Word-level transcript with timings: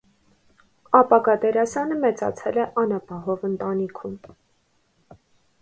Ապագա 0.99 1.35
դերասանը 1.43 1.97
մեծացել 2.05 2.57
է 2.63 2.65
անապահով 2.85 3.47
ընտանիքում։ 3.51 4.17